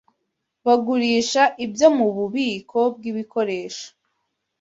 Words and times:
Bagurisha 0.65 1.43
ibyo 1.65 1.87
mububiko 1.97 2.79
bwibikoresho. 2.95 3.85